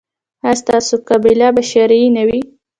ایا 0.43 0.55
ستاسو 0.61 0.95
قباله 1.07 1.47
به 1.55 1.61
شرعي 1.71 2.07
نه 2.15 2.23
وي؟ 2.27 2.39